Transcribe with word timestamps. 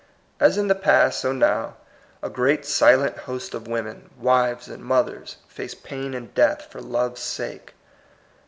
As 0.39 0.57
in 0.57 0.67
the 0.67 0.73
past, 0.73 1.19
so 1.19 1.31
now, 1.31 1.75
a 2.23 2.29
great 2.31 2.65
silent 2.65 3.15
host 3.29 3.53
of 3.53 3.67
women, 3.67 4.09
wives 4.17 4.67
and 4.67 4.83
mothers, 4.83 5.37
face 5.47 5.75
pain 5.75 6.15
and 6.15 6.33
death 6.33 6.65
for 6.71 6.81
love's 6.81 7.21
sake. 7.21 7.75